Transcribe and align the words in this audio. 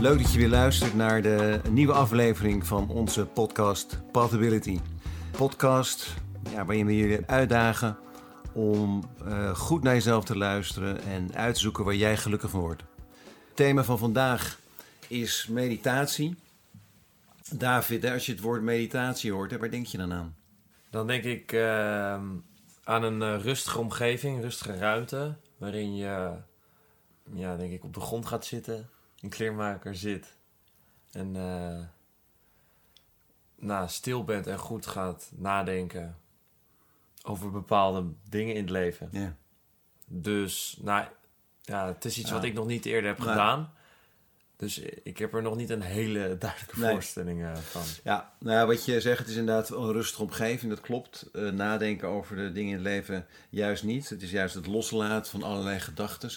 Leuk 0.00 0.22
dat 0.22 0.32
je 0.32 0.38
weer 0.38 0.48
luistert 0.48 0.94
naar 0.94 1.22
de 1.22 1.60
nieuwe 1.70 1.92
aflevering 1.92 2.66
van 2.66 2.88
onze 2.88 3.26
podcast 3.26 3.98
Pathability. 4.12 4.80
Podcast 5.36 6.14
ja, 6.50 6.64
waarin 6.64 6.86
we 6.86 6.96
jullie 6.96 7.26
uitdagen 7.26 7.98
om 8.52 9.02
uh, 9.24 9.54
goed 9.54 9.82
naar 9.82 9.94
jezelf 9.94 10.24
te 10.24 10.36
luisteren 10.36 11.02
en 11.02 11.34
uit 11.34 11.54
te 11.54 11.60
zoeken 11.60 11.84
waar 11.84 11.94
jij 11.94 12.16
gelukkig 12.16 12.50
van 12.50 12.60
wordt. 12.60 12.82
Het 13.46 13.56
thema 13.56 13.84
van 13.84 13.98
vandaag 13.98 14.58
is 15.08 15.46
meditatie. 15.50 16.36
David, 17.54 18.04
als 18.04 18.26
je 18.26 18.32
het 18.32 18.40
woord 18.40 18.62
meditatie 18.62 19.32
hoort, 19.32 19.58
waar 19.58 19.70
denk 19.70 19.86
je 19.86 19.98
dan 19.98 20.12
aan? 20.12 20.36
Dan 20.90 21.06
denk 21.06 21.24
ik 21.24 21.52
uh, 21.52 22.12
aan 22.84 23.02
een 23.02 23.20
uh, 23.20 23.42
rustige 23.42 23.78
omgeving, 23.78 24.40
rustige 24.40 24.76
ruimte, 24.78 25.34
waarin 25.56 25.96
je, 25.96 26.30
ja, 27.32 27.56
denk 27.56 27.72
ik, 27.72 27.84
op 27.84 27.94
de 27.94 28.00
grond 28.00 28.26
gaat 28.26 28.44
zitten, 28.44 28.88
een 29.20 29.28
kleermaker 29.28 29.94
zit 29.96 30.36
en 31.12 31.34
uh, 31.34 31.84
nou, 33.56 33.88
stil 33.88 34.24
bent 34.24 34.46
en 34.46 34.58
goed 34.58 34.86
gaat 34.86 35.30
nadenken 35.34 36.16
over 37.22 37.50
bepaalde 37.50 38.04
dingen 38.28 38.54
in 38.54 38.60
het 38.60 38.70
leven. 38.70 39.08
Ja. 39.12 39.36
Dus, 40.06 40.78
nou, 40.82 41.06
ja, 41.62 41.86
het 41.86 42.04
is 42.04 42.18
iets 42.18 42.28
Ja. 42.28 42.34
wat 42.34 42.44
ik 42.44 42.54
nog 42.54 42.66
niet 42.66 42.86
eerder 42.86 43.10
heb 43.10 43.20
gedaan. 43.20 43.72
Dus 44.56 44.78
ik 44.78 45.18
heb 45.18 45.34
er 45.34 45.42
nog 45.42 45.56
niet 45.56 45.70
een 45.70 45.82
hele 45.82 46.18
duidelijke 46.38 46.80
Nee. 46.80 46.90
voorstelling 46.90 47.42
eh, 47.42 47.56
van. 47.56 47.82
Ja, 48.04 48.32
nou 48.38 48.56
ja, 48.56 48.66
wat 48.66 48.84
je 48.84 49.00
zegt, 49.00 49.18
het 49.18 49.28
is 49.28 49.36
inderdaad 49.36 49.70
een 49.70 49.92
rustige 49.92 50.22
omgeving, 50.22 50.70
dat 50.72 50.80
klopt. 50.80 51.28
Eh, 51.32 51.48
nadenken 51.50 52.08
over 52.08 52.36
de 52.36 52.52
dingen 52.52 52.68
in 52.70 52.74
het 52.74 52.86
leven 52.86 53.26
juist 53.50 53.82
niet. 53.84 54.08
Het 54.08 54.22
is 54.22 54.30
juist 54.30 54.54
het 54.54 54.66
loslaten 54.66 55.30
van 55.30 55.42
allerlei 55.42 55.80
gedachten. 55.80 56.30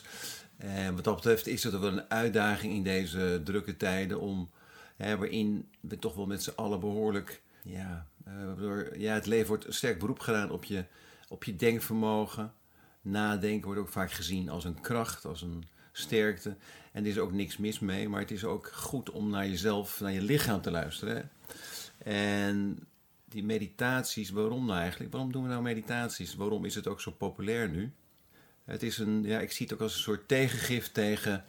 En 0.57 0.95
wat 0.95 1.03
dat 1.03 1.15
betreft 1.15 1.47
is 1.47 1.63
het 1.63 1.79
wel 1.79 1.91
een 1.91 2.09
uitdaging 2.09 2.73
in 2.73 2.83
deze 2.83 3.41
drukke 3.43 3.77
tijden 3.77 4.19
om, 4.19 4.49
hè, 4.95 5.17
waarin 5.17 5.69
we 5.79 5.99
toch 5.99 6.15
wel 6.15 6.25
met 6.25 6.43
z'n 6.43 6.55
allen 6.55 6.79
behoorlijk, 6.79 7.41
ja, 7.63 8.07
eh, 8.25 8.99
ja, 8.99 9.13
het 9.13 9.25
leven 9.25 9.47
wordt 9.47 9.65
sterk 9.69 9.99
beroep 9.99 10.19
gedaan 10.19 10.51
op 10.51 10.63
je, 10.63 10.85
op 11.27 11.43
je 11.43 11.55
denkvermogen. 11.55 12.53
Nadenken 13.01 13.65
wordt 13.65 13.81
ook 13.81 13.89
vaak 13.89 14.11
gezien 14.11 14.49
als 14.49 14.63
een 14.63 14.81
kracht, 14.81 15.25
als 15.25 15.41
een 15.41 15.63
sterkte. 15.91 16.55
En 16.91 17.03
er 17.03 17.09
is 17.09 17.19
ook 17.19 17.31
niks 17.31 17.57
mis 17.57 17.79
mee, 17.79 18.09
maar 18.09 18.19
het 18.19 18.31
is 18.31 18.43
ook 18.43 18.67
goed 18.67 19.09
om 19.09 19.29
naar 19.29 19.47
jezelf, 19.47 19.99
naar 19.99 20.11
je 20.11 20.21
lichaam 20.21 20.61
te 20.61 20.71
luisteren. 20.71 21.29
En 21.97 22.87
die 23.25 23.43
meditaties, 23.43 24.29
waarom 24.29 24.65
nou 24.65 24.79
eigenlijk? 24.79 25.11
Waarom 25.11 25.31
doen 25.31 25.43
we 25.43 25.49
nou 25.49 25.61
meditaties? 25.61 26.35
Waarom 26.35 26.65
is 26.65 26.75
het 26.75 26.87
ook 26.87 27.01
zo 27.01 27.11
populair 27.11 27.69
nu? 27.69 27.91
Het 28.63 28.83
is 28.83 28.97
een, 28.97 29.23
ja, 29.23 29.39
ik 29.39 29.51
zie 29.51 29.65
het 29.65 29.75
ook 29.75 29.81
als 29.81 29.93
een 29.93 30.01
soort 30.01 30.27
tegengif 30.27 30.91
tegen 30.91 31.45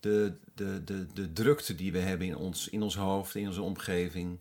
de, 0.00 0.32
de, 0.54 0.84
de, 0.84 1.06
de 1.12 1.32
drukte 1.32 1.74
die 1.74 1.92
we 1.92 1.98
hebben 1.98 2.26
in 2.26 2.36
ons, 2.36 2.68
in 2.68 2.82
ons 2.82 2.96
hoofd, 2.96 3.34
in 3.34 3.46
onze 3.46 3.62
omgeving. 3.62 4.38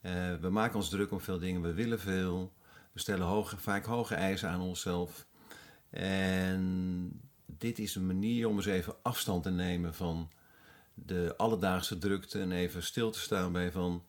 Eh, 0.00 0.34
we 0.40 0.48
maken 0.48 0.76
ons 0.76 0.88
druk 0.88 1.10
om 1.10 1.20
veel 1.20 1.38
dingen, 1.38 1.62
we 1.62 1.72
willen 1.72 2.00
veel. 2.00 2.52
We 2.92 3.00
stellen 3.00 3.26
hoge, 3.26 3.56
vaak 3.56 3.84
hoge 3.84 4.14
eisen 4.14 4.48
aan 4.48 4.60
onszelf. 4.60 5.26
En 5.90 7.20
dit 7.46 7.78
is 7.78 7.94
een 7.94 8.06
manier 8.06 8.48
om 8.48 8.56
eens 8.56 8.66
even 8.66 8.94
afstand 9.02 9.42
te 9.42 9.50
nemen 9.50 9.94
van 9.94 10.30
de 10.94 11.34
alledaagse 11.36 11.98
drukte 11.98 12.40
en 12.40 12.52
even 12.52 12.82
stil 12.82 13.10
te 13.10 13.18
staan 13.18 13.52
bij 13.52 13.72
van 13.72 14.04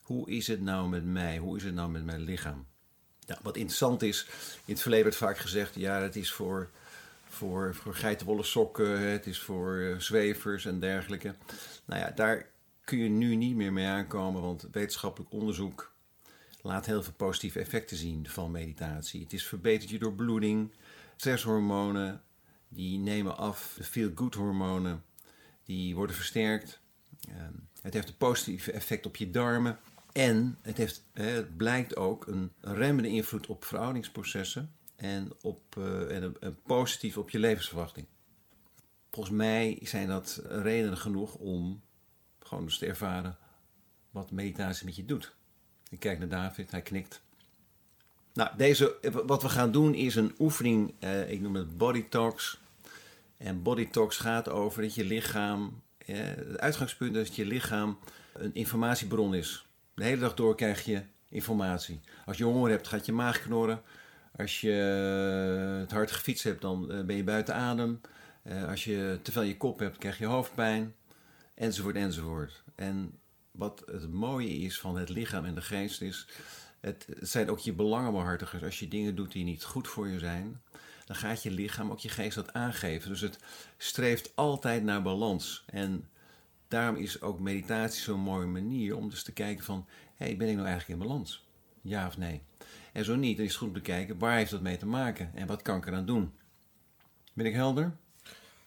hoe 0.00 0.30
is 0.30 0.46
het 0.46 0.60
nou 0.60 0.88
met 0.88 1.04
mij? 1.04 1.38
Hoe 1.38 1.56
is 1.56 1.64
het 1.64 1.74
nou 1.74 1.90
met 1.90 2.04
mijn 2.04 2.20
lichaam? 2.20 2.66
Ja, 3.18 3.38
wat 3.42 3.56
interessant 3.56 4.02
is, 4.02 4.26
in 4.64 4.72
het 4.72 4.82
verleden 4.82 5.04
werd 5.04 5.16
vaak 5.16 5.38
gezegd, 5.38 5.74
ja, 5.74 6.00
het 6.00 6.16
is 6.16 6.32
voor, 6.32 6.70
voor, 7.30 7.74
voor 7.74 7.94
geitenwolle 7.94 8.42
sokken, 8.42 9.10
het 9.10 9.26
is 9.26 9.40
voor 9.40 9.78
eh, 9.78 9.98
zwevers 9.98 10.64
en 10.64 10.80
dergelijke. 10.80 11.34
Nou 11.84 12.00
ja, 12.00 12.10
daar 12.10 12.46
kun 12.84 12.98
je 12.98 13.08
nu 13.08 13.34
niet 13.34 13.56
meer 13.56 13.72
mee 13.72 13.86
aankomen, 13.86 14.42
want 14.42 14.68
wetenschappelijk 14.72 15.32
onderzoek 15.32 15.92
laat 16.62 16.86
heel 16.86 17.02
veel 17.02 17.12
positieve 17.12 17.60
effecten 17.60 17.96
zien 17.96 18.28
van 18.28 18.50
meditatie. 18.50 19.22
Het 19.22 19.32
is 19.32 19.46
verbetert 19.46 19.90
je 19.90 19.98
doorbloeding, 19.98 20.72
stresshormonen, 21.16 22.22
die 22.68 22.98
nemen 22.98 23.36
af, 23.36 23.74
de 23.76 23.84
feel-good 23.84 24.34
hormonen, 24.34 25.04
die 25.64 25.94
worden 25.94 26.16
versterkt. 26.16 26.80
Ehm, 27.28 27.54
het 27.82 27.94
heeft 27.94 28.08
een 28.08 28.16
positief 28.16 28.66
effect 28.66 29.06
op 29.06 29.16
je 29.16 29.30
darmen. 29.30 29.78
En 30.12 30.58
het, 30.62 30.76
heeft, 30.76 31.04
het 31.12 31.56
blijkt 31.56 31.96
ook 31.96 32.26
een 32.26 32.52
remmende 32.60 33.08
invloed 33.08 33.46
op 33.46 33.64
verhoudingsprocessen 33.64 34.72
en, 35.00 35.32
op, 35.40 35.76
eh, 35.76 36.16
en 36.16 36.22
een, 36.22 36.36
een 36.40 36.62
positief 36.62 37.16
op 37.16 37.30
je 37.30 37.38
levensverwachting. 37.38 38.06
Volgens 39.10 39.36
mij 39.36 39.78
zijn 39.82 40.08
dat 40.08 40.42
redenen 40.48 40.98
genoeg 40.98 41.34
om 41.34 41.82
gewoon 42.38 42.64
eens 42.64 42.78
te 42.78 42.86
ervaren 42.86 43.38
wat 44.10 44.30
meditatie 44.30 44.84
met 44.84 44.96
je 44.96 45.04
doet. 45.04 45.34
Ik 45.90 46.00
kijk 46.00 46.18
naar 46.18 46.28
David, 46.28 46.70
hij 46.70 46.82
knikt. 46.82 47.22
Nou, 48.32 48.50
deze, 48.56 48.96
wat 49.26 49.42
we 49.42 49.48
gaan 49.48 49.72
doen 49.72 49.94
is 49.94 50.14
een 50.14 50.34
oefening, 50.38 50.94
eh, 50.98 51.30
ik 51.30 51.40
noem 51.40 51.54
het 51.54 51.76
Body 51.76 52.08
Talks. 52.08 52.60
En 53.36 53.62
Body 53.62 53.88
Talks 53.88 54.16
gaat 54.16 54.48
over 54.48 54.82
dat 54.82 54.94
je 54.94 55.04
lichaam, 55.04 55.82
het 56.04 56.58
uitgangspunt 56.58 57.16
is 57.16 57.26
dat 57.26 57.36
je 57.36 57.46
lichaam 57.46 57.98
een 58.32 58.54
informatiebron 58.54 59.34
is. 59.34 59.66
De 59.94 60.04
hele 60.04 60.20
dag 60.20 60.34
door 60.34 60.54
krijg 60.54 60.84
je 60.84 61.02
informatie. 61.28 62.00
Als 62.26 62.36
je 62.36 62.44
honger 62.44 62.70
hebt, 62.70 62.88
gaat 62.88 63.06
je 63.06 63.12
maag 63.12 63.42
knorren. 63.42 63.82
Als 64.40 64.60
je 64.60 64.72
eh, 65.72 65.80
het 65.80 65.90
hard 65.90 66.10
gefietst 66.10 66.44
hebt, 66.44 66.60
dan 66.60 66.90
eh, 66.90 67.04
ben 67.04 67.16
je 67.16 67.24
buiten 67.24 67.54
adem. 67.54 68.00
Eh, 68.42 68.68
als 68.68 68.84
je 68.84 69.18
te 69.22 69.32
veel 69.32 69.42
je 69.42 69.56
kop 69.56 69.78
hebt, 69.78 69.98
krijg 69.98 70.18
je 70.18 70.26
hoofdpijn. 70.26 70.94
Enzovoort, 71.54 71.96
enzovoort. 71.96 72.62
En 72.74 73.18
wat 73.50 73.82
het 73.86 74.12
mooie 74.12 74.58
is 74.58 74.80
van 74.80 74.96
het 74.96 75.08
lichaam 75.08 75.44
en 75.44 75.54
de 75.54 75.62
geest 75.62 76.00
is... 76.00 76.28
Het, 76.80 77.06
het 77.18 77.28
zijn 77.28 77.50
ook 77.50 77.58
je 77.58 77.72
belangenbehartigers. 77.72 78.62
Als 78.62 78.78
je 78.78 78.88
dingen 78.88 79.14
doet 79.14 79.32
die 79.32 79.44
niet 79.44 79.64
goed 79.64 79.88
voor 79.88 80.08
je 80.08 80.18
zijn... 80.18 80.62
dan 81.04 81.16
gaat 81.16 81.42
je 81.42 81.50
lichaam, 81.50 81.90
ook 81.90 82.00
je 82.00 82.08
geest 82.08 82.34
dat 82.34 82.52
aangeven. 82.52 83.08
Dus 83.08 83.20
het 83.20 83.38
streeft 83.76 84.32
altijd 84.36 84.82
naar 84.82 85.02
balans. 85.02 85.64
En 85.66 86.08
daarom 86.68 86.96
is 86.96 87.20
ook 87.20 87.40
meditatie 87.40 88.02
zo'n 88.02 88.20
mooie 88.20 88.46
manier... 88.46 88.96
om 88.96 89.08
dus 89.08 89.22
te 89.22 89.32
kijken 89.32 89.64
van... 89.64 89.86
hé, 90.16 90.26
hey, 90.26 90.36
ben 90.36 90.48
ik 90.48 90.54
nou 90.54 90.66
eigenlijk 90.66 91.00
in 91.00 91.06
balans? 91.06 91.48
Ja 91.80 92.06
of 92.06 92.18
nee? 92.18 92.42
En 92.92 93.04
zo 93.04 93.16
niet, 93.16 93.36
dan 93.36 93.44
is 93.46 93.52
het 93.52 93.60
goed 93.60 93.72
bekijken... 93.72 94.18
waar 94.18 94.36
heeft 94.36 94.50
dat 94.50 94.60
mee 94.60 94.76
te 94.76 94.86
maken? 94.86 95.30
En 95.34 95.46
wat 95.46 95.62
kan 95.62 95.76
ik 95.76 95.86
eraan 95.86 96.06
doen? 96.06 96.32
Ben 97.34 97.46
ik 97.46 97.54
helder? 97.54 97.96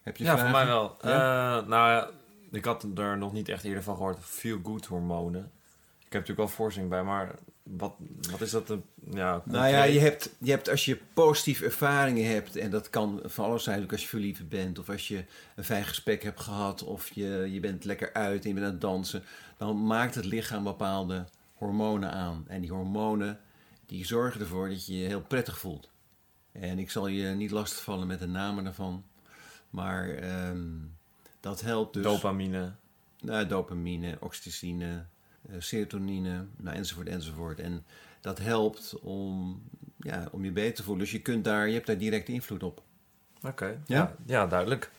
Heb 0.01 0.18
je 0.18 0.24
Ja, 0.24 0.38
vragen? 0.38 0.50
voor 0.50 0.59
mij 0.59 0.68
wel. 0.68 0.97
Ja? 1.01 1.57
Eh, 1.59 1.68
nou 1.68 1.91
ja, 1.91 2.09
ik 2.52 2.66
had 2.66 2.85
er 2.96 3.18
nog 3.18 3.34
niet 3.34 3.50
echt 3.50 3.63
eerder 3.63 3.84
van 3.84 3.96
gehoord. 3.96 4.18
Feel-good 4.22 4.85
hormonen. 4.85 5.52
Ik 5.97 6.19
heb 6.19 6.28
natuurlijk 6.28 6.50
wel 6.50 6.57
voorziening 6.66 6.91
bij, 6.91 7.03
maar 7.03 7.35
wat, 7.63 7.96
wat 8.31 8.41
is 8.41 8.52
dat? 8.52 8.69
Een, 8.69 8.84
ja, 9.12 9.41
Nou 9.46 9.68
ja, 9.68 9.84
je 9.84 10.00
hebt, 10.00 10.29
je 10.38 10.52
hebt 10.52 10.69
als 10.69 10.85
je 10.85 11.00
positieve 11.13 11.66
ervaringen 11.66 12.29
hebt, 12.29 12.56
en 12.56 12.69
dat 12.69 12.90
kan 12.90 13.19
van 13.23 13.46
alles 13.46 13.63
zijn, 13.63 13.84
ook 13.84 13.91
als 13.91 14.02
je 14.02 14.07
verliefd 14.07 14.50
bent, 14.50 14.79
of 14.79 14.90
als 14.90 15.07
je 15.07 15.25
een 15.56 15.63
fijn 15.63 15.85
gesprek 15.85 16.23
hebt 16.23 16.40
gehad, 16.40 16.84
of 16.84 17.09
je, 17.13 17.47
je 17.52 17.59
bent 17.59 17.84
lekker 17.85 18.13
uit 18.13 18.41
en 18.44 18.47
je 18.47 18.53
bent 18.53 18.66
aan 18.66 18.72
het 18.72 18.81
dansen, 18.81 19.23
dan 19.57 19.85
maakt 19.85 20.16
het 20.16 20.25
lichaam 20.25 20.63
bepaalde 20.63 21.25
hormonen 21.63 22.12
aan. 22.12 22.44
En 22.47 22.62
die 22.62 22.72
hormonen 22.72 23.40
die 23.85 24.06
zorgen 24.06 24.41
ervoor 24.41 24.69
dat 24.69 24.85
je 24.85 24.97
je 24.97 25.07
heel 25.07 25.22
prettig 25.22 25.59
voelt. 25.59 25.90
En 26.51 26.79
ik 26.79 26.91
zal 26.91 27.07
je 27.07 27.28
niet 27.28 27.51
lastigvallen 27.51 28.07
met 28.07 28.19
de 28.19 28.28
namen 28.28 28.63
daarvan, 28.63 29.03
maar 29.69 30.09
ehm, 30.09 30.68
dat 31.40 31.62
helpt 31.62 31.94
dus. 31.94 32.03
Dopamine. 32.03 32.73
Nou, 33.22 33.47
dopamine, 33.47 34.18
oxytocine, 34.19 35.06
eh, 35.50 35.56
serotonine, 35.59 36.46
nou, 36.57 36.75
enzovoort, 36.75 37.07
enzovoort. 37.07 37.59
En 37.59 37.85
dat 38.22 38.40
helpt 38.40 39.00
om, 39.00 39.62
ja, 39.97 40.28
om 40.31 40.46
je 40.46 40.52
beter 40.52 40.73
te 40.75 40.84
voelen. 40.84 41.03
Dus 41.03 41.13
je, 41.13 41.22
kunt 41.22 41.44
daar, 41.44 41.68
je 41.68 41.73
hebt 41.73 41.88
daar 41.88 41.97
direct 41.97 42.28
invloed 42.28 42.63
op. 42.63 42.81
Oké, 43.41 43.66
Ja? 43.66 43.78
ja? 43.85 44.16
ja, 44.25 44.47
duidelijk. 44.47 44.91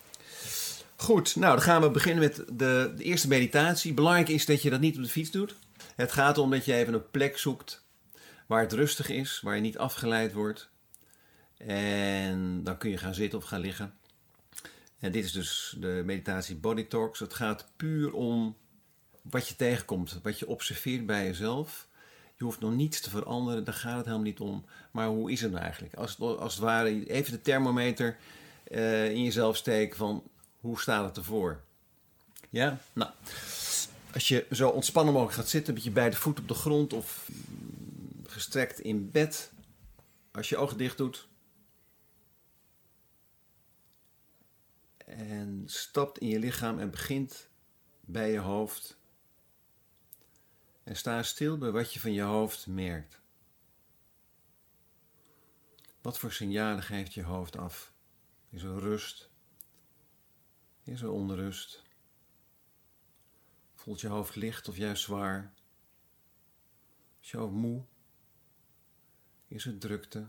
Goed, 0.95 1.35
nou 1.35 1.53
dan 1.53 1.61
gaan 1.61 1.81
we 1.81 1.89
beginnen 1.89 2.23
met 2.23 2.35
de, 2.35 2.93
de 2.97 3.03
eerste 3.03 3.27
meditatie. 3.27 3.93
Belangrijk 3.93 4.29
is 4.29 4.45
dat 4.45 4.61
je 4.61 4.69
dat 4.69 4.79
niet 4.79 4.97
op 4.97 5.03
de 5.03 5.09
fiets 5.09 5.31
doet. 5.31 5.55
Het 5.95 6.11
gaat 6.11 6.37
om 6.37 6.51
dat 6.51 6.65
je 6.65 6.73
even 6.73 6.93
een 6.93 7.09
plek 7.11 7.37
zoekt 7.37 7.83
waar 8.47 8.61
het 8.61 8.73
rustig 8.73 9.09
is, 9.09 9.39
waar 9.41 9.55
je 9.55 9.61
niet 9.61 9.77
afgeleid 9.77 10.33
wordt. 10.33 10.69
En 11.57 12.63
dan 12.63 12.77
kun 12.77 12.89
je 12.89 12.97
gaan 12.97 13.13
zitten 13.13 13.39
of 13.39 13.45
gaan 13.45 13.59
liggen. 13.59 13.93
En 14.99 15.11
dit 15.11 15.23
is 15.25 15.31
dus 15.31 15.75
de 15.79 16.01
meditatie 16.05 16.55
Body 16.55 16.85
Talks. 16.87 17.19
Het 17.19 17.33
gaat 17.33 17.67
puur 17.75 18.13
om 18.13 18.55
wat 19.21 19.47
je 19.47 19.55
tegenkomt, 19.55 20.19
wat 20.23 20.39
je 20.39 20.47
observeert 20.47 21.05
bij 21.05 21.25
jezelf. 21.25 21.87
Je 22.37 22.43
hoeft 22.43 22.59
nog 22.59 22.73
niets 22.73 22.99
te 23.01 23.09
veranderen, 23.09 23.63
daar 23.63 23.73
gaat 23.73 23.95
het 23.95 24.05
helemaal 24.05 24.25
niet 24.25 24.39
om. 24.39 24.65
Maar 24.91 25.07
hoe 25.07 25.31
is 25.31 25.41
het 25.41 25.51
nou 25.51 25.63
eigenlijk? 25.63 25.93
Als, 25.95 26.11
het- 26.11 26.19
als 26.39 26.53
het 26.53 26.63
ware 26.63 27.05
even 27.09 27.31
de 27.31 27.41
thermometer 27.41 28.17
eh, 28.63 29.09
in 29.09 29.23
jezelf 29.23 29.55
steken 29.57 29.97
van 29.97 30.23
hoe 30.59 30.79
staat 30.79 31.05
het 31.05 31.17
ervoor? 31.17 31.61
Ja? 32.49 32.77
Nou, 32.93 33.11
als 34.15 34.27
je 34.27 34.47
zo 34.51 34.69
ontspannen 34.69 35.13
mogelijk 35.13 35.37
gaat 35.37 35.49
zitten 35.49 35.73
met 35.73 35.83
je 35.83 35.91
beide 35.91 36.15
voeten 36.15 36.43
op 36.43 36.49
de 36.49 36.55
grond 36.55 36.93
of 36.93 37.31
gestrekt 38.23 38.79
in 38.79 39.11
bed. 39.11 39.51
Als 40.31 40.49
je 40.49 40.57
ogen 40.57 40.77
dicht 40.77 40.97
doet. 40.97 41.27
En 44.97 45.63
stapt 45.65 46.17
in 46.17 46.27
je 46.27 46.39
lichaam 46.39 46.79
en 46.79 46.91
begint 46.91 47.49
bij 48.01 48.31
je 48.31 48.39
hoofd. 48.39 48.97
En 50.83 50.95
sta 50.95 51.23
stil 51.23 51.57
bij 51.57 51.71
wat 51.71 51.93
je 51.93 51.99
van 51.99 52.13
je 52.13 52.21
hoofd 52.21 52.67
merkt. 52.67 53.19
Wat 56.01 56.19
voor 56.19 56.31
signalen 56.31 56.83
geeft 56.83 57.13
je 57.13 57.23
hoofd 57.23 57.57
af? 57.57 57.93
Is 58.49 58.63
er 58.63 58.79
rust? 58.79 59.29
Is 60.83 61.01
er 61.01 61.11
onrust? 61.11 61.83
Voelt 63.85 64.01
je 64.01 64.07
hoofd 64.07 64.35
licht 64.35 64.67
of 64.67 64.77
juist 64.77 65.03
zwaar? 65.03 65.53
Is 67.19 67.31
je 67.31 67.37
hoofd 67.37 67.53
moe? 67.53 67.85
Is 69.47 69.65
er 69.65 69.77
drukte? 69.77 70.19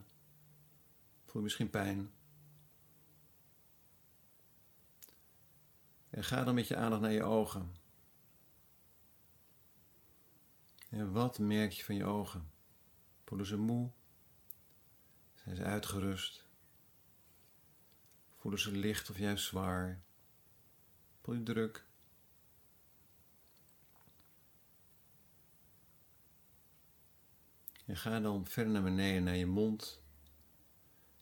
Voel 1.25 1.35
je 1.35 1.43
misschien 1.43 1.71
pijn? 1.71 2.13
En 6.11 6.25
ga 6.25 6.45
dan 6.45 6.55
met 6.55 6.69
je 6.69 6.77
aandacht 6.77 7.03
naar 7.03 7.13
je 7.13 7.23
ogen. 7.23 7.77
En 10.89 11.13
wat 11.13 11.39
merk 11.39 11.73
je 11.73 11.85
van 11.85 11.95
je 11.95 12.05
ogen? 12.05 12.51
Voelen 13.25 13.47
ze 13.47 13.57
moe? 13.57 13.91
Zijn 15.35 15.57
ze 15.57 15.63
uitgerust? 15.63 16.47
Voelen 18.37 18.61
ze 18.61 18.71
licht 18.71 19.11
of 19.11 19.19
juist 19.19 19.45
zwaar? 19.45 20.03
Voel 21.21 21.35
je 21.35 21.43
druk? 21.43 21.87
En 27.87 27.97
ga 27.97 28.21
dan 28.21 28.47
verder 28.47 28.73
naar 28.73 28.83
beneden, 28.83 29.23
naar 29.23 29.37
je 29.37 29.47
mond, 29.47 30.03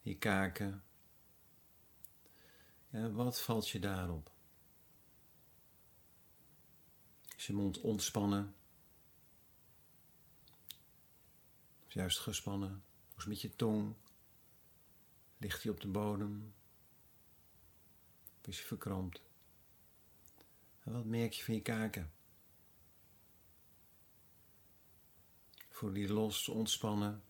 je 0.00 0.18
kaken. 0.18 0.84
En 2.90 3.14
wat 3.14 3.40
valt 3.40 3.68
je 3.68 3.78
daarop? 3.78 4.32
Is 7.36 7.46
je 7.46 7.52
mond 7.52 7.80
ontspannen? 7.80 8.54
Of 11.86 11.92
juist 11.92 12.18
gespannen? 12.18 12.70
Hoe 12.70 13.16
is 13.16 13.16
het 13.16 13.26
met 13.26 13.40
je 13.40 13.56
tong? 13.56 13.94
Ligt 15.38 15.62
hij 15.62 15.72
op 15.72 15.80
de 15.80 15.88
bodem? 15.88 16.54
Of 18.40 18.46
is 18.46 18.58
je 18.58 18.66
verkrampt? 18.66 19.22
En 20.80 20.92
wat 20.92 21.04
merk 21.04 21.32
je 21.32 21.44
van 21.44 21.54
je 21.54 21.62
kaken? 21.62 22.13
Voel 25.84 25.92
die 25.92 26.12
los, 26.12 26.48
ontspannen? 26.48 27.22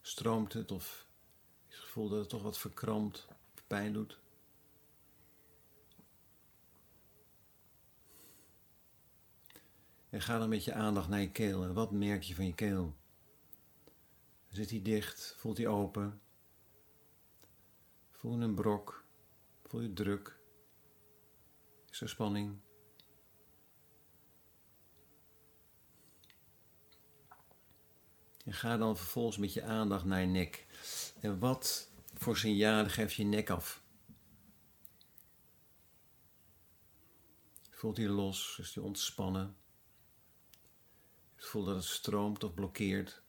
Stroomt 0.00 0.52
het 0.52 0.70
of 0.70 1.06
is 1.68 1.74
het 1.74 1.84
gevoel 1.84 2.08
dat 2.08 2.18
het 2.18 2.28
toch 2.28 2.42
wat 2.42 2.58
verkrampt 2.58 3.26
pijn 3.66 3.92
doet? 3.92 4.18
En 10.10 10.22
ga 10.22 10.38
dan 10.38 10.48
met 10.48 10.64
je 10.64 10.72
aandacht 10.72 11.08
naar 11.08 11.20
je 11.20 11.30
keel. 11.30 11.62
En 11.62 11.74
wat 11.74 11.90
merk 11.92 12.22
je 12.22 12.34
van 12.34 12.46
je 12.46 12.54
keel? 12.54 12.96
Zit 14.48 14.70
hij 14.70 14.82
dicht? 14.82 15.34
Voelt 15.38 15.56
hij 15.56 15.66
open? 15.66 16.20
Voel 18.10 18.38
je 18.38 18.44
een 18.44 18.54
brok? 18.54 19.04
Voel 19.66 19.80
je 19.80 19.92
druk? 19.92 20.38
Is 21.90 22.00
er 22.00 22.08
spanning? 22.08 22.61
En 28.52 28.58
ga 28.58 28.76
dan 28.76 28.96
vervolgens 28.96 29.36
met 29.36 29.52
je 29.52 29.62
aandacht 29.62 30.04
naar 30.04 30.20
je 30.20 30.26
nek. 30.26 30.66
En 31.20 31.38
wat 31.38 31.90
voor 32.14 32.36
signalen 32.36 32.90
geeft 32.90 33.14
je 33.14 33.24
nek 33.24 33.50
af? 33.50 33.82
Voelt 37.70 37.96
hij 37.96 38.08
los? 38.08 38.58
Is 38.58 38.74
hij 38.74 38.84
ontspannen? 38.84 39.56
Voel 41.36 41.64
dat 41.64 41.74
het 41.74 41.84
stroomt 41.84 42.44
of 42.44 42.54
blokkeert. 42.54 43.22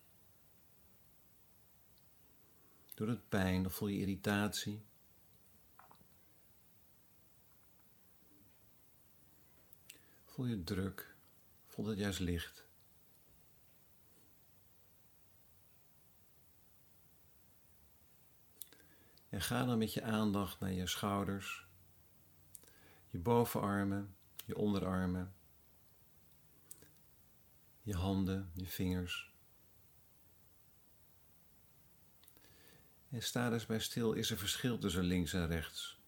Doet 2.93 3.07
het 3.07 3.29
pijn 3.29 3.65
of 3.65 3.73
voel 3.73 3.87
je 3.87 3.99
irritatie? 3.99 4.85
Voel 10.25 10.45
je 10.45 10.63
druk? 10.63 11.15
Voelt 11.67 11.87
het 11.87 11.97
juist 11.97 12.19
licht? 12.19 12.62
En 19.33 19.41
ga 19.41 19.65
dan 19.65 19.77
met 19.77 19.93
je 19.93 20.03
aandacht 20.03 20.59
naar 20.59 20.71
je 20.71 20.87
schouders, 20.87 21.67
je 23.09 23.19
bovenarmen, 23.19 24.15
je 24.45 24.55
onderarmen, 24.55 25.35
je 27.81 27.95
handen, 27.95 28.51
je 28.53 28.67
vingers. 28.67 29.33
En 33.09 33.21
sta 33.21 33.49
dus 33.49 33.65
bij 33.65 33.79
stil, 33.79 34.13
is 34.13 34.31
er 34.31 34.37
verschil 34.37 34.77
tussen 34.77 35.03
links 35.03 35.33
en 35.33 35.47
rechts? 35.47 35.99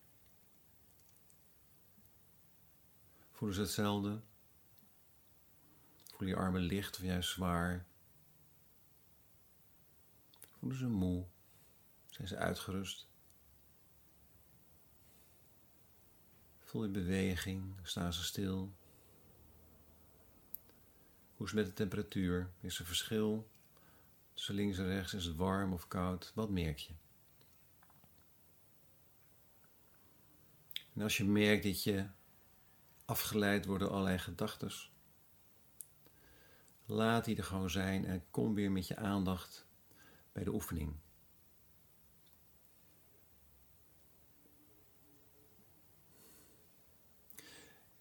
Voelen 3.32 3.56
ze 3.56 3.62
hetzelfde? 3.62 4.22
Voel 6.04 6.28
je 6.28 6.36
armen 6.36 6.62
licht 6.62 6.98
of 6.98 7.04
juist 7.04 7.30
zwaar? 7.30 7.86
Voelen 10.52 10.78
ze 10.78 10.88
moe? 10.88 11.26
Zijn 12.10 12.28
ze 12.28 12.38
uitgerust? 12.38 13.14
Voel 16.76 16.92
beweging? 16.92 17.74
Staan 17.84 18.14
ze 18.14 18.24
stil? 18.24 18.74
Hoe 21.36 21.46
is 21.46 21.52
het 21.52 21.54
met 21.54 21.66
de 21.66 21.74
temperatuur? 21.74 22.50
Is 22.60 22.80
er 22.80 22.86
verschil 22.86 23.50
tussen 24.34 24.56
links 24.56 24.78
en 24.78 24.86
rechts? 24.86 25.14
Is 25.14 25.26
het 25.26 25.36
warm 25.36 25.74
of 25.74 25.88
koud? 25.88 26.32
Wat 26.34 26.50
merk 26.50 26.78
je? 26.78 26.94
En 30.94 31.02
als 31.02 31.18
je 31.18 31.24
merkt 31.24 31.64
dat 31.64 31.84
je 31.84 32.08
afgeleid 33.06 33.66
wordt 33.66 33.84
door 33.84 33.92
allerlei 33.92 34.18
gedachten, 34.18 34.72
laat 36.86 37.26
die 37.26 37.38
er 37.38 37.44
gewoon 37.44 37.70
zijn 37.70 38.06
en 38.06 38.26
kom 38.32 38.54
weer 38.54 38.72
met 38.72 38.88
je 38.88 38.98
aandacht 38.98 39.66
bij 40.32 40.44
de 40.44 40.54
oefening. 40.54 40.96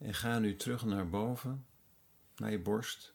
En 0.04 0.14
ga 0.14 0.38
nu 0.38 0.56
terug 0.56 0.84
naar 0.84 1.08
boven, 1.08 1.66
naar 2.37 2.50
je 2.50 2.58
borst. 2.58 3.14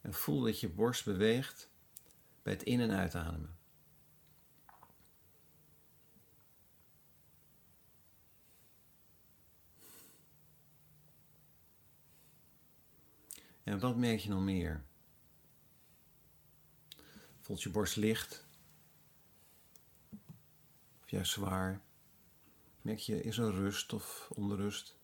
En 0.00 0.14
voel 0.14 0.40
dat 0.40 0.60
je 0.60 0.68
borst 0.68 1.04
beweegt 1.04 1.70
bij 2.42 2.52
het 2.52 2.62
in- 2.62 2.80
en 2.80 2.90
uitademen. 2.90 3.58
En 13.62 13.78
wat 13.78 13.96
merk 13.96 14.20
je 14.20 14.28
nog 14.28 14.42
meer? 14.42 14.84
Voelt 17.40 17.62
je 17.62 17.70
borst 17.70 17.96
licht? 17.96 18.46
Of 21.02 21.10
juist 21.10 21.32
zwaar? 21.32 21.82
Merk 22.82 22.98
je, 22.98 23.22
is 23.22 23.38
er 23.38 23.50
rust 23.50 23.92
of 23.92 24.30
onrust? 24.30 25.02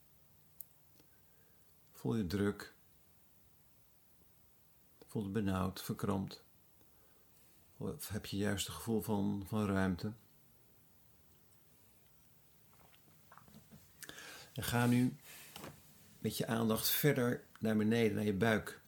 Voel 2.01 2.17
je 2.17 2.27
druk? 2.27 2.75
Voel 5.07 5.23
je 5.23 5.29
benauwd, 5.29 5.83
verkrampt? 5.83 6.45
Of 7.77 8.09
heb 8.09 8.27
je 8.27 8.37
juist 8.37 8.67
het 8.67 8.77
gevoel 8.77 9.03
van, 9.03 9.45
van 9.47 9.67
ruimte? 9.67 10.13
En 14.53 14.63
ga 14.63 14.87
nu 14.87 15.17
met 16.19 16.37
je 16.37 16.47
aandacht 16.47 16.89
verder 16.89 17.45
naar 17.59 17.77
beneden, 17.77 18.15
naar 18.15 18.25
je 18.25 18.35
buik. 18.35 18.81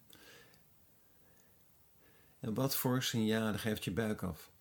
En 2.40 2.54
wat 2.54 2.76
voor 2.76 3.02
signalen 3.02 3.58
geeft 3.58 3.84
je 3.84 3.92
buik 3.92 4.22
af? 4.22 4.52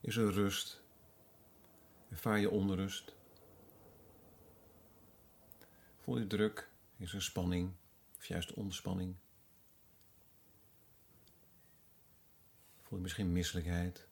Is 0.00 0.16
er 0.16 0.32
rust? 0.32 0.83
Ervaar 2.14 2.38
je 2.38 2.50
onrust? 2.50 3.14
Voel 5.98 6.18
je 6.18 6.26
druk? 6.26 6.70
Is 6.96 7.12
er 7.12 7.22
spanning 7.22 7.74
of 8.16 8.26
juist 8.26 8.52
ontspanning? 8.52 9.16
Voel 12.82 12.98
je 12.98 13.04
misschien 13.04 13.32
misselijkheid? 13.32 14.08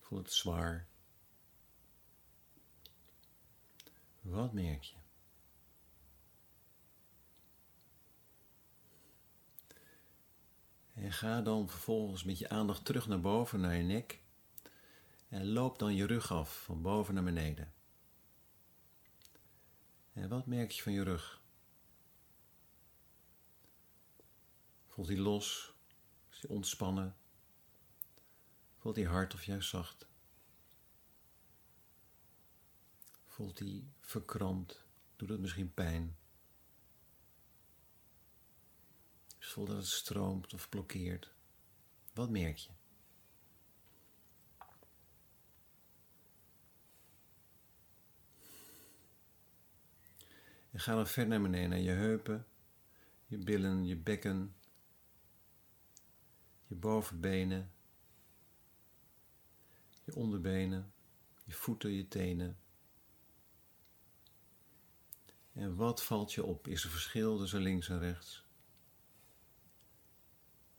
Voel 0.00 0.18
het 0.18 0.32
zwaar? 0.32 0.88
Wat 4.20 4.52
merk 4.52 4.82
je? 4.82 4.96
En 10.94 11.12
ga 11.12 11.40
dan 11.40 11.68
vervolgens 11.68 12.24
met 12.24 12.38
je 12.38 12.48
aandacht 12.48 12.84
terug 12.84 13.06
naar 13.08 13.20
boven, 13.20 13.60
naar 13.60 13.76
je 13.76 13.82
nek. 13.82 14.20
En 15.32 15.52
loop 15.52 15.78
dan 15.78 15.94
je 15.94 16.06
rug 16.06 16.32
af, 16.32 16.62
van 16.62 16.82
boven 16.82 17.14
naar 17.14 17.24
beneden. 17.24 17.74
En 20.12 20.28
wat 20.28 20.46
merk 20.46 20.70
je 20.70 20.82
van 20.82 20.92
je 20.92 21.02
rug? 21.02 21.42
Voelt 24.86 25.08
die 25.08 25.20
los? 25.20 25.74
Is 26.30 26.40
die 26.40 26.50
ontspannen? 26.50 27.16
Voelt 28.78 28.94
die 28.94 29.06
hard 29.06 29.34
of 29.34 29.44
juist 29.44 29.68
zacht? 29.68 30.06
Voelt 33.24 33.56
die 33.56 33.92
verkrampt? 34.00 34.84
Doet 35.16 35.28
het 35.28 35.40
misschien 35.40 35.74
pijn? 35.74 36.16
Voelt 39.38 39.68
dat 39.68 39.76
het 39.76 39.86
stroomt 39.86 40.54
of 40.54 40.68
blokkeert? 40.68 41.34
Wat 42.12 42.30
merk 42.30 42.56
je? 42.56 42.81
En 50.72 50.80
ga 50.80 50.94
dan 50.94 51.06
verder 51.06 51.30
naar 51.30 51.50
beneden, 51.50 51.70
naar 51.70 51.78
je 51.78 51.90
heupen, 51.90 52.46
je 53.26 53.38
billen, 53.38 53.86
je 53.86 53.96
bekken, 53.96 54.56
je 56.66 56.74
bovenbenen, 56.74 57.72
je 60.04 60.14
onderbenen, 60.14 60.92
je 61.44 61.52
voeten, 61.52 61.90
je 61.90 62.08
tenen. 62.08 62.58
En 65.52 65.76
wat 65.76 66.02
valt 66.02 66.32
je 66.32 66.44
op? 66.44 66.68
Is 66.68 66.84
er 66.84 66.90
verschil 66.90 67.38
tussen 67.38 67.60
links 67.60 67.88
en 67.88 67.98
rechts? 67.98 68.44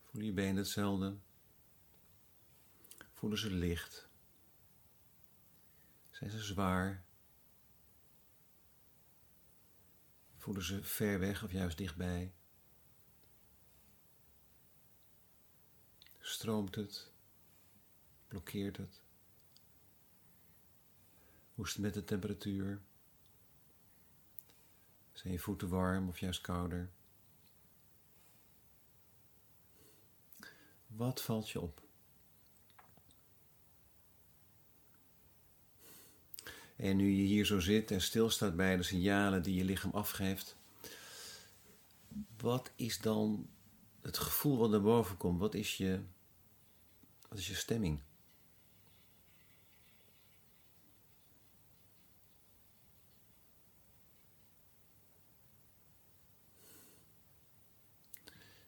Voelen 0.04 0.26
je 0.26 0.34
benen 0.34 0.56
hetzelfde? 0.56 1.18
Voelen 3.12 3.40
ze 3.40 3.52
licht? 3.52 4.10
Zijn 6.10 6.30
ze 6.30 6.40
zwaar? 6.40 7.04
Voelen 10.44 10.64
ze 10.64 10.84
ver 10.84 11.20
weg 11.20 11.44
of 11.44 11.52
juist 11.52 11.78
dichtbij? 11.78 12.34
Stroomt 16.20 16.76
het? 16.76 17.12
Blokkeert 18.28 18.78
het? 18.78 19.02
Hoe 21.54 21.66
is 21.66 21.72
het 21.72 21.82
met 21.82 21.94
de 21.94 22.04
temperatuur? 22.04 22.82
Zijn 25.12 25.34
je 25.34 25.40
voeten 25.40 25.70
warm 25.70 26.10
of 26.10 26.20
juist 26.20 26.42
kouder? 26.42 26.92
Wat 30.88 31.22
valt 31.22 31.50
je 31.50 31.62
op? 31.62 31.83
En 36.76 36.96
nu 36.96 37.10
je 37.10 37.24
hier 37.24 37.46
zo 37.46 37.60
zit 37.60 37.92
en 37.92 38.02
stilstaat 38.02 38.56
bij 38.56 38.78
de 38.78 38.84
signalen 38.84 39.44
die 39.44 39.56
je 39.56 39.64
lichaam 39.64 39.92
afgeeft, 39.92 40.58
wat 42.38 42.72
is 42.76 43.00
dan 43.00 43.50
het 44.02 44.18
gevoel 44.18 44.58
wat 44.58 44.70
naar 44.70 44.82
boven 44.82 45.18
komt? 45.18 45.40
Wat 45.40 45.54
is 45.54 45.78
je, 45.78 46.00
wat 47.30 47.38
is 47.38 47.48
je 47.48 47.56
stemming? 47.56 48.00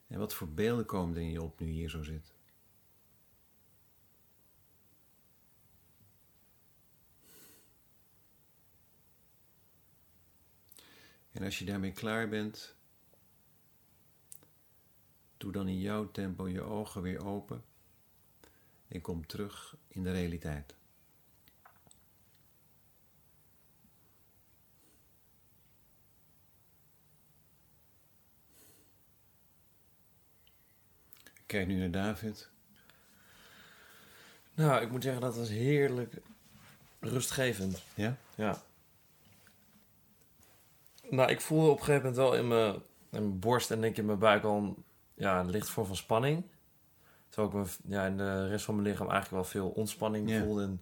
En 0.07 0.19
wat 0.19 0.33
voor 0.33 0.50
beelden 0.50 0.85
komen 0.85 1.15
er 1.15 1.21
in 1.21 1.31
je 1.31 1.41
op 1.41 1.59
nu 1.59 1.67
je 1.67 1.74
hier 1.74 1.89
zo 1.89 2.03
zit? 2.03 2.35
En 11.36 11.44
als 11.44 11.60
je 11.60 11.65
daarmee 11.65 11.92
klaar 11.92 12.30
bent, 12.30 12.75
doe 15.38 15.51
dan 15.51 15.68
in 15.68 15.80
jouw 15.80 16.12
tempo 16.12 16.48
je 16.48 16.62
ogen 16.62 17.01
weer 17.01 17.25
open 17.25 17.63
en 18.88 19.01
kom 19.01 19.27
terug 19.27 19.75
in 19.88 20.04
de 20.04 20.12
realiteit. 20.12 20.75
Kijk 31.46 31.68
nu 31.68 31.77
naar 31.80 31.92
David. 31.92 32.50
Nou, 34.54 34.82
ik 34.82 34.92
moet 34.92 35.04
zeggen 35.04 35.22
dat 35.22 35.36
was 35.36 35.50
heerlijk 35.50 36.13
rustgevend. 37.00 37.84
Ja? 37.96 38.18
Ja. 38.36 38.63
Nou, 41.09 41.29
ik 41.29 41.41
voelde 41.41 41.69
op 41.69 41.77
een 41.77 41.83
gegeven 41.83 42.09
moment 42.09 42.15
wel 42.15 42.35
in 42.35 42.47
mijn, 42.47 42.74
in 42.74 42.81
mijn 43.09 43.39
borst 43.39 43.71
en 43.71 43.81
denk 43.81 43.91
ik 43.91 44.00
in 44.00 44.05
mijn 44.05 44.19
buik 44.19 44.43
al 44.43 44.57
een, 44.57 44.83
ja, 45.13 45.39
een 45.39 45.50
licht 45.50 45.69
vorm 45.69 45.88
van 45.88 45.95
spanning. 45.95 46.43
Terwijl 47.29 47.63
ik 47.63 47.69
me, 47.83 47.91
ja, 47.93 48.05
in 48.05 48.17
de 48.17 48.47
rest 48.47 48.65
van 48.65 48.75
mijn 48.75 48.88
lichaam 48.88 49.09
eigenlijk 49.09 49.41
wel 49.43 49.51
veel 49.51 49.69
ontspanning 49.69 50.31
voelde. 50.31 50.63
En 50.63 50.81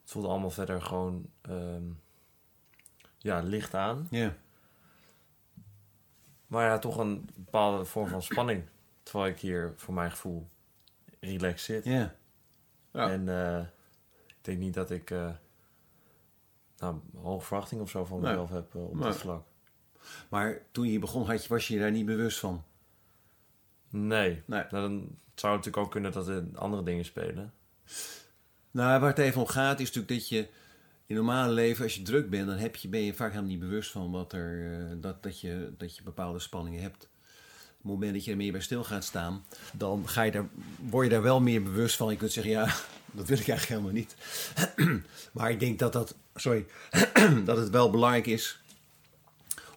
het 0.00 0.10
voelde 0.10 0.28
allemaal 0.28 0.50
verder 0.50 0.82
gewoon 0.82 1.30
ehm, 1.40 1.84
ja, 3.18 3.40
licht 3.40 3.74
aan. 3.74 4.06
Ja. 4.10 4.36
Maar 6.46 6.66
ja, 6.66 6.78
toch 6.78 6.96
een 6.96 7.28
bepaalde 7.34 7.84
vorm 7.84 8.08
van 8.08 8.22
spanning. 8.22 8.64
Terwijl 9.02 9.30
ik 9.30 9.40
hier 9.40 9.72
voor 9.76 9.94
mijn 9.94 10.10
gevoel 10.10 10.48
relaxed 11.20 11.60
zit. 11.60 11.84
Ja. 11.84 12.14
Ja. 12.92 13.10
En 13.10 13.28
eh, 13.28 13.60
ik 14.26 14.38
denk 14.40 14.58
niet 14.58 14.74
dat 14.74 14.90
ik 14.90 15.10
eh 15.10 15.30
nou, 16.80 17.00
hoge 17.16 17.46
verwachting 17.46 17.80
of 17.80 17.90
zo 17.90 18.04
van 18.04 18.20
Nee. 18.20 18.28
mezelf 18.30 18.50
heb 18.50 18.74
eh, 18.74 18.82
op 18.84 18.94
Nee. 18.94 19.02
dit 19.10 19.16
vlak. 19.16 19.44
Maar 20.28 20.58
toen 20.72 20.86
je 20.88 20.98
begon, 20.98 21.26
had 21.26 21.42
je, 21.42 21.48
was 21.48 21.68
je 21.68 21.74
je 21.74 21.80
daar 21.80 21.90
niet 21.90 22.06
bewust 22.06 22.38
van? 22.38 22.64
Nee. 23.88 24.42
Nee. 24.46 24.64
Nou, 24.70 24.70
dan 24.70 24.90
zou 25.34 25.56
het 25.56 25.64
natuurlijk 25.64 25.76
ook 25.76 25.90
kunnen 25.90 26.12
dat 26.12 26.28
er 26.28 26.44
andere 26.54 26.82
dingen 26.82 27.04
spelen. 27.04 27.52
Nou, 28.70 29.00
waar 29.00 29.08
het 29.08 29.18
even 29.18 29.40
om 29.40 29.46
gaat 29.46 29.80
is 29.80 29.86
natuurlijk 29.92 30.20
dat 30.20 30.28
je 30.28 30.38
in 30.38 31.16
het 31.16 31.24
normale 31.24 31.52
leven, 31.52 31.84
als 31.84 31.94
je 31.94 32.02
druk 32.02 32.30
bent, 32.30 32.46
dan 32.46 32.56
heb 32.56 32.76
je, 32.76 32.88
ben 32.88 33.00
je 33.00 33.14
vaak 33.14 33.30
helemaal 33.30 33.50
niet 33.50 33.60
bewust 33.60 33.90
van 33.90 34.10
wat 34.10 34.32
er, 34.32 34.72
eh, 34.72 34.96
dat, 35.00 35.22
dat, 35.22 35.40
je, 35.40 35.74
dat 35.78 35.96
je 35.96 36.02
bepaalde 36.02 36.38
spanningen 36.38 36.82
hebt. 36.82 37.09
Het 37.80 37.90
moment 37.90 38.12
dat 38.12 38.24
je 38.24 38.30
er 38.30 38.36
meer 38.36 38.52
bij 38.52 38.60
stil 38.60 38.84
gaat 38.84 39.04
staan, 39.04 39.44
dan 39.72 40.08
ga 40.08 40.22
je 40.22 40.30
daar, 40.30 40.48
word 40.88 41.06
je 41.06 41.12
daar 41.12 41.22
wel 41.22 41.40
meer 41.40 41.62
bewust 41.62 41.96
van. 41.96 42.10
Je 42.10 42.16
kunt 42.16 42.32
zeggen, 42.32 42.52
ja, 42.52 42.64
dat 43.18 43.28
wil 43.28 43.38
ik 43.38 43.48
eigenlijk 43.48 43.68
helemaal 43.68 43.92
niet. 43.92 44.16
maar 45.32 45.50
ik 45.50 45.60
denk 45.60 45.78
dat 45.78 45.92
dat, 45.92 46.14
sorry, 46.34 46.66
dat 47.44 47.56
het 47.56 47.70
wel 47.70 47.90
belangrijk 47.90 48.26
is 48.26 48.60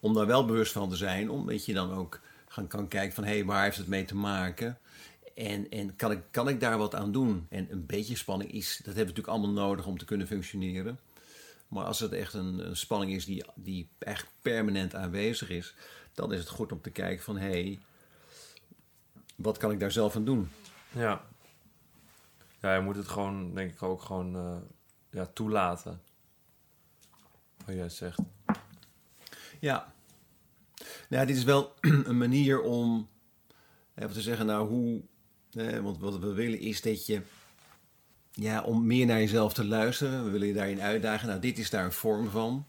om 0.02 0.14
daar 0.14 0.26
wel 0.26 0.46
bewust 0.46 0.72
van 0.72 0.90
te 0.90 0.96
zijn. 0.96 1.30
Omdat 1.30 1.66
je 1.66 1.74
dan 1.74 1.94
ook 1.94 2.20
gaan, 2.48 2.68
kan 2.68 2.88
kijken 2.88 3.16
van, 3.16 3.24
hé, 3.24 3.34
hey, 3.34 3.46
waar 3.46 3.64
heeft 3.64 3.78
het 3.78 3.88
mee 3.88 4.06
te 4.06 4.16
maken? 4.16 4.78
En, 5.36 5.70
en 5.70 5.96
kan, 5.96 6.12
ik, 6.12 6.20
kan 6.32 6.50
ik 6.50 6.60
daar 6.60 6.78
wat 6.78 6.96
aan 6.96 7.12
doen? 7.12 7.46
En 7.50 7.68
een 7.72 7.86
beetje 7.86 8.16
spanning 8.16 8.52
is, 8.52 8.68
dat 8.68 8.86
hebben 8.86 8.94
we 8.94 9.00
natuurlijk 9.00 9.28
allemaal 9.28 9.68
nodig 9.68 9.86
om 9.86 9.98
te 9.98 10.06
kunnen 10.06 10.28
functioneren. 10.28 11.00
Maar 11.68 11.86
als 11.86 12.00
het 12.00 12.12
echt 12.12 12.34
een, 12.34 12.68
een 12.68 12.78
spanning 12.78 13.12
is 13.12 13.26
die, 13.26 13.46
die 13.56 13.88
echt 14.00 14.28
permanent 14.42 14.96
aanwezig 14.96 15.50
is, 15.50 15.74
dan 16.14 16.34
is 16.34 16.40
het 16.40 16.50
goed 16.50 16.72
om 16.72 16.82
te 16.82 16.90
kijken 16.90 17.24
van 17.24 17.38
hé, 17.38 17.50
hey, 17.50 17.80
wat 19.44 19.58
kan 19.58 19.72
ik 19.72 19.80
daar 19.80 19.92
zelf 19.92 20.16
aan 20.16 20.26
doen? 20.26 20.50
Ja. 20.92 21.26
Ja, 22.62 22.76
je 22.76 22.82
moet 22.82 22.96
het 22.96 23.08
gewoon, 23.08 23.54
denk 23.54 23.74
ik, 23.74 23.84
ook 23.84 24.02
gewoon 24.02 24.36
eh, 24.36 24.58
ja, 25.10 25.26
toelaten. 25.26 26.02
Wat 27.66 27.76
jij 27.76 27.90
zegt. 27.90 28.20
Ja. 29.60 29.94
Nou, 31.10 31.22
ja, 31.22 31.26
dit 31.26 31.38
is 31.38 31.44
wel 31.44 31.74
een 32.10 32.18
manier 32.18 32.62
om 32.62 33.10
even 33.96 34.14
te 34.14 34.22
zeggen, 34.22 34.46
nou 34.46 34.68
hoe, 34.68 35.02
eh, 35.52 35.80
want 35.80 35.98
wat 35.98 36.20
we 36.20 36.34
willen 36.34 36.60
is 36.60 36.82
dat 36.82 37.06
je, 37.06 37.22
ja, 38.32 38.64
om 38.64 38.88
meer 38.88 39.06
naar 39.06 39.20
jezelf 39.20 39.54
te 39.54 39.66
luisteren. 39.66 40.24
We 40.24 40.30
willen 40.30 40.48
je 40.48 40.54
daarin 40.54 40.82
uitdagen. 40.82 41.28
Nou, 41.28 41.40
dit 41.40 41.58
is 41.58 41.70
daar 41.70 41.86
een 41.86 41.92
vorm 41.92 42.30
van. 42.30 42.68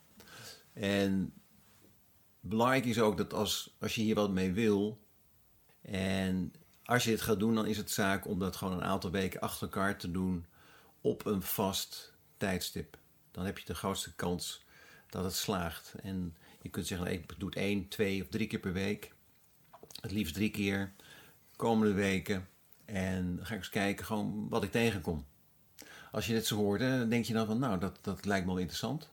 En 0.73 1.33
belangrijk 2.41 2.85
is 2.85 3.01
ook 3.01 3.17
dat 3.17 3.35
als, 3.35 3.77
als 3.81 3.95
je 3.95 4.03
hier 4.03 4.15
wat 4.15 4.31
mee 4.31 4.53
wil 4.53 5.03
en 5.81 6.53
als 6.85 7.05
je 7.05 7.11
dit 7.11 7.21
gaat 7.21 7.39
doen, 7.39 7.55
dan 7.55 7.67
is 7.67 7.77
het 7.77 7.91
zaak 7.91 8.27
om 8.27 8.39
dat 8.39 8.57
gewoon 8.57 8.75
een 8.75 8.85
aantal 8.85 9.11
weken 9.11 9.41
achter 9.41 9.63
elkaar 9.63 9.99
te 9.99 10.11
doen 10.11 10.47
op 11.01 11.27
een 11.27 11.43
vast 11.43 12.13
tijdstip. 12.37 12.99
Dan 13.31 13.45
heb 13.45 13.59
je 13.59 13.65
de 13.67 13.75
grootste 13.75 14.15
kans 14.15 14.65
dat 15.09 15.25
het 15.25 15.35
slaagt. 15.35 15.95
En 16.03 16.37
je 16.63 16.69
kunt 16.69 16.87
zeggen, 16.87 17.13
ik 17.13 17.39
doe 17.39 17.49
het 17.49 17.59
één, 17.59 17.89
twee 17.89 18.23
of 18.23 18.29
drie 18.29 18.47
keer 18.47 18.59
per 18.59 18.73
week. 18.73 19.13
Het 20.01 20.11
liefst 20.11 20.35
drie 20.35 20.51
keer. 20.51 20.93
Komende 21.57 21.95
weken. 21.95 22.49
En 22.85 23.39
ga 23.43 23.53
ik 23.55 23.59
eens 23.59 23.69
kijken 23.69 24.07
gewoon 24.07 24.49
wat 24.49 24.63
ik 24.63 24.71
tegenkom. 24.71 25.27
Als 26.13 26.27
je 26.27 26.33
dit 26.33 26.47
zo 26.47 26.57
hoort, 26.57 26.81
dan 26.81 27.09
denk 27.09 27.25
je 27.25 27.33
dan 27.33 27.47
van, 27.47 27.59
nou, 27.59 27.79
dat, 27.79 27.99
dat 28.01 28.25
lijkt 28.25 28.45
me 28.47 28.51
wel 28.51 28.61
interessant. 28.61 29.11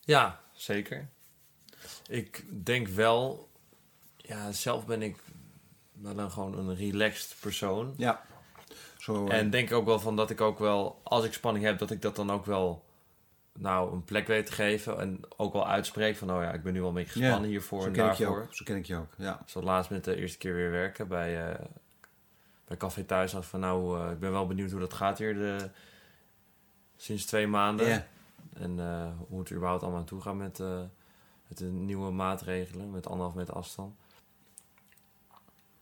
Ja, 0.00 0.40
zeker. 0.52 1.08
Ik 2.08 2.44
denk 2.64 2.88
wel, 2.88 3.50
ja, 4.16 4.52
zelf 4.52 4.86
ben 4.86 5.02
ik 5.02 5.16
wel 6.00 6.18
een, 6.18 6.30
gewoon 6.30 6.58
een 6.58 6.76
relaxed 6.76 7.36
persoon. 7.40 7.94
Ja. 7.96 8.24
Zo, 8.98 9.26
eh, 9.26 9.38
En 9.38 9.50
denk 9.50 9.72
ook 9.72 9.84
wel 9.84 9.98
van 9.98 10.16
dat 10.16 10.30
ik 10.30 10.40
ook 10.40 10.58
wel, 10.58 11.00
als 11.02 11.24
ik 11.24 11.32
spanning 11.32 11.64
heb, 11.64 11.78
dat 11.78 11.90
ik 11.90 12.02
dat 12.02 12.16
dan 12.16 12.30
ook 12.30 12.44
wel 12.46 12.84
nou, 13.52 13.92
een 13.92 14.04
plek 14.04 14.26
weet 14.26 14.46
te 14.46 14.52
geven. 14.52 14.98
En 14.98 15.20
ook 15.36 15.52
wel 15.52 15.68
uitspreek 15.68 16.16
van, 16.16 16.32
oh 16.32 16.42
ja, 16.42 16.52
ik 16.52 16.62
ben 16.62 16.72
nu 16.72 16.78
wel 16.80 16.88
een 16.88 16.94
beetje 16.94 17.20
gespannen 17.20 17.50
hiervoor 17.50 17.80
zo 17.80 17.86
en 17.86 17.92
ken 17.92 18.06
ik 18.06 18.12
je 18.12 18.24
daarvoor. 18.24 18.42
ook. 18.42 18.54
Zo 18.54 18.64
ken 18.64 18.76
ik 18.76 18.86
je 18.86 18.96
ook, 18.96 19.12
ja. 19.16 19.42
Zat 19.46 19.64
laatst 19.64 19.90
met 19.90 20.04
de 20.04 20.16
eerste 20.16 20.38
keer 20.38 20.54
weer 20.54 20.70
werken 20.70 21.08
bij, 21.08 21.48
eh, 21.48 21.64
bij 22.64 22.76
Café 22.76 23.04
Thuis. 23.04 23.32
Had 23.32 23.46
van, 23.46 23.60
nou, 23.60 24.00
eh, 24.00 24.10
ik 24.10 24.18
ben 24.18 24.32
wel 24.32 24.46
benieuwd 24.46 24.70
hoe 24.70 24.80
dat 24.80 24.94
gaat 24.94 25.18
hier 25.18 25.34
de, 25.34 25.70
sinds 26.96 27.24
twee 27.24 27.46
maanden. 27.46 27.86
Ja. 27.86 28.06
En 28.52 28.78
hoe 29.28 29.38
het 29.38 29.48
er 29.48 29.54
überhaupt 29.54 29.82
allemaal 29.82 30.00
aan 30.00 30.06
toe 30.06 30.20
gaat 30.20 30.34
met, 30.34 30.58
met 31.48 31.58
de 31.58 31.64
nieuwe 31.64 32.10
maatregelen, 32.10 32.90
met 32.90 33.06
anderhalf 33.06 33.34
meter 33.34 33.54
afstand. 33.54 33.94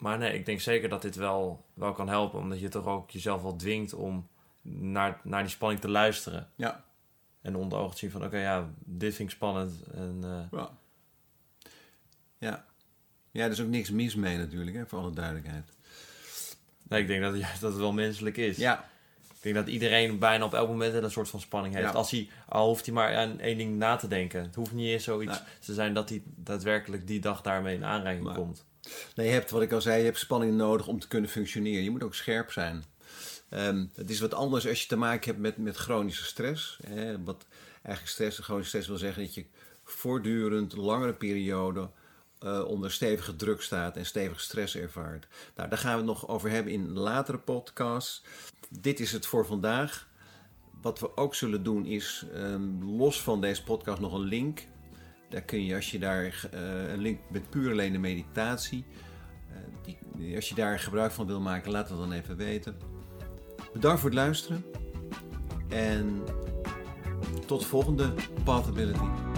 Maar 0.04 0.18
nee, 0.18 0.34
ik 0.34 0.46
denk 0.46 0.60
zeker 0.60 0.88
dat 0.88 1.02
dit 1.02 1.16
wel, 1.16 1.64
wel 1.74 1.92
kan 1.92 2.08
helpen, 2.08 2.38
omdat 2.38 2.60
je 2.60 2.68
toch 2.68 2.86
ook 2.86 3.10
jezelf 3.10 3.42
wel 3.42 3.56
dwingt 3.56 3.94
om 3.94 4.28
naar, 4.62 5.20
naar 5.22 5.42
die 5.42 5.50
spanning 5.50 5.80
te 5.80 5.88
luisteren. 5.88 6.48
Ja. 6.54 6.84
En 7.42 7.56
onder 7.56 7.78
ogen 7.78 7.92
te 7.92 7.98
zien 7.98 8.10
van, 8.10 8.24
oké, 8.24 8.38
ja, 8.38 8.70
dit 8.78 9.14
vind 9.14 9.28
ik 9.28 9.34
spannend. 9.34 9.82
En, 9.94 10.18
eh, 10.22 10.58
Ja. 10.58 10.70
Ja. 12.38 12.64
Ja, 13.30 13.44
er 13.44 13.50
is 13.50 13.60
ook 13.60 13.68
niks 13.68 13.90
mis 13.90 14.14
mee 14.14 14.36
natuurlijk, 14.36 14.76
hè, 14.76 14.86
voor 14.86 14.98
alle 14.98 15.12
duidelijkheid. 15.12 15.72
nee, 16.82 17.00
ik 17.00 17.06
denk 17.06 17.22
dat, 17.22 17.36
juist 17.46 17.60
dat 17.60 17.70
het 17.70 17.80
wel 17.80 17.92
menselijk 17.92 18.36
is. 18.36 18.56
Ja. 18.56 18.88
Ik 19.34 19.42
denk 19.42 19.54
dat 19.54 19.68
iedereen 19.74 20.18
bijna 20.18 20.44
op 20.44 20.54
elk 20.54 20.68
moment 20.68 20.94
een 20.94 21.10
soort 21.10 21.28
van 21.28 21.40
spanning 21.40 21.74
heeft. 21.74 21.88
Ja. 21.88 21.94
Als 21.94 22.10
hij, 22.10 22.28
al 22.48 22.66
hoeft 22.68 22.84
hij 22.86 22.94
maar 22.94 23.16
aan 23.16 23.40
één 23.40 23.58
ding 23.58 23.76
na 23.76 23.96
te 23.96 24.08
denken. 24.08 24.42
Het 24.42 24.54
hoeft 24.54 24.72
niet 24.72 24.88
eens 24.88 25.04
zoiets 25.04 25.38
Nee. 25.38 25.48
te 25.60 25.74
zijn 25.74 25.94
dat 25.94 26.08
hij 26.08 26.22
daadwerkelijk 26.24 27.06
die 27.06 27.20
dag 27.20 27.42
daarmee 27.42 27.74
in 27.76 27.84
aanraking 27.84 28.34
komt. 28.34 28.64
Nee, 29.14 29.26
je 29.26 29.32
hebt, 29.32 29.50
wat 29.50 29.62
ik 29.62 29.72
al 29.72 29.80
zei, 29.80 29.98
je 29.98 30.04
hebt 30.04 30.18
spanning 30.18 30.56
nodig 30.56 30.86
om 30.86 30.98
te 30.98 31.08
kunnen 31.08 31.30
functioneren. 31.30 31.84
Je 31.84 31.90
moet 31.90 32.02
ook 32.02 32.14
scherp 32.14 32.52
zijn. 32.52 32.84
Ehm, 33.48 33.86
het 33.94 34.10
is 34.10 34.20
wat 34.20 34.34
anders 34.34 34.68
als 34.68 34.82
je 34.82 34.88
te 34.88 34.96
maken 34.96 35.30
hebt 35.30 35.42
met, 35.42 35.56
met 35.56 35.76
chronische 35.76 36.24
stress. 36.24 36.78
Hè, 36.86 37.22
wat 37.22 37.46
eigenlijk 37.82 38.14
stress, 38.14 38.38
chronische 38.38 38.68
stress 38.68 38.88
wil 38.88 38.98
zeggen 38.98 39.22
dat 39.22 39.34
je 39.34 39.44
voortdurend, 39.84 40.76
langere 40.76 41.14
periode 41.14 41.90
eh, 42.38 42.64
onder 42.66 42.92
stevige 42.92 43.36
druk 43.36 43.62
staat 43.62 43.96
en 43.96 44.06
stevige 44.06 44.40
stress 44.40 44.76
ervaart. 44.76 45.26
Nou, 45.56 45.68
daar 45.68 45.78
gaan 45.78 45.92
we 45.92 45.96
het 45.96 46.06
nog 46.06 46.28
over 46.28 46.50
hebben 46.50 46.72
in 46.72 46.92
latere 46.92 47.38
podcasts. 47.38 48.22
Dit 48.68 49.00
is 49.00 49.12
het 49.12 49.26
voor 49.26 49.46
vandaag. 49.46 50.08
Wat 50.82 51.00
we 51.00 51.16
ook 51.16 51.34
zullen 51.34 51.62
doen 51.62 51.86
is, 51.86 52.24
ehm, 52.34 52.82
los 52.82 53.22
van 53.22 53.40
deze 53.40 53.64
podcast, 53.64 54.00
nog 54.00 54.12
een 54.12 54.20
link. 54.20 54.66
Daar 55.34 55.42
kun 55.42 55.64
je, 55.64 55.74
als 55.74 55.90
je 55.90 55.98
daar 55.98 56.48
eh, 56.50 56.92
een 56.92 56.98
link 56.98 57.18
met 57.30 57.50
puur 57.50 57.70
alleen 57.70 57.92
de 57.92 57.98
meditatie. 57.98 58.84
eh, 59.84 59.96
die, 60.16 60.36
als 60.36 60.48
je 60.48 60.54
daar 60.54 60.78
gebruik 60.78 61.12
van 61.12 61.26
wil 61.26 61.40
maken, 61.40 61.70
laat 61.70 61.88
het 61.88 61.98
dan 61.98 62.12
even 62.12 62.36
weten. 62.36 62.76
Bedankt 63.72 64.00
voor 64.00 64.10
het 64.10 64.18
luisteren. 64.18 64.64
En 65.68 66.22
tot 67.46 67.60
de 67.60 67.66
volgende 67.66 68.14
Pathability. 68.44 69.33